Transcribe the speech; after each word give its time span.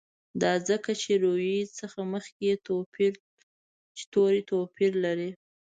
دا 0.41 0.53
ځکه 0.69 0.91
چې 1.01 1.11
روي 1.23 1.57
څخه 1.79 1.99
مخکي 2.13 2.45
یې 2.51 2.55
توري 4.13 4.41
توپیر 4.49 4.91
لري. 5.05 5.31